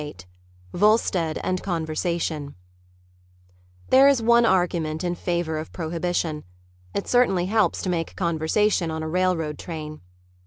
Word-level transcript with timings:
XXVIII 0.01 0.25
VOLSTEAD 0.73 1.37
AND 1.43 1.61
CONVERSATION 1.61 2.55
There 3.91 4.07
is 4.07 4.19
one 4.19 4.47
argument 4.47 5.03
in 5.03 5.13
favor 5.13 5.59
of 5.59 5.71
Prohibition. 5.71 6.43
It 6.95 7.07
certainly 7.07 7.45
helps 7.45 7.83
to 7.83 7.89
make 7.89 8.15
conversation 8.15 8.89
on 8.89 9.03
a 9.03 9.07
railroad 9.07 9.59
train. 9.59 10.01